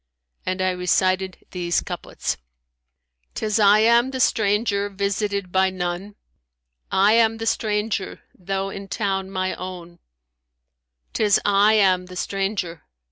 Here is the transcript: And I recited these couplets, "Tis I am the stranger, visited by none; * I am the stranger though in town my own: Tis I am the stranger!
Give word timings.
And 0.47 0.63
I 0.63 0.71
recited 0.71 1.45
these 1.51 1.79
couplets, 1.81 2.37
"Tis 3.35 3.59
I 3.59 3.81
am 3.81 4.09
the 4.09 4.19
stranger, 4.19 4.89
visited 4.89 5.51
by 5.51 5.69
none; 5.69 6.15
* 6.57 6.91
I 7.09 7.13
am 7.13 7.37
the 7.37 7.45
stranger 7.45 8.23
though 8.33 8.71
in 8.71 8.87
town 8.87 9.29
my 9.29 9.53
own: 9.53 9.99
Tis 11.13 11.39
I 11.45 11.73
am 11.73 12.07
the 12.07 12.15
stranger! 12.15 12.81